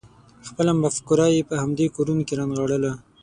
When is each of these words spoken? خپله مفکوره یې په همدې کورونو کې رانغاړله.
خپله 0.47 0.71
مفکوره 0.83 1.27
یې 1.35 1.41
په 1.49 1.55
همدې 1.63 1.87
کورونو 1.95 2.21
کې 2.27 2.37
رانغاړله. 2.39 2.91